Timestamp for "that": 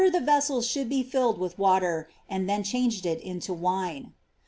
0.09-0.25